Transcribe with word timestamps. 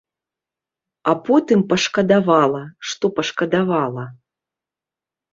А 1.11 1.13
потым 1.25 1.59
пашкадавала, 1.73 2.61
што 2.93 3.05
пашкадавала. 3.19 4.05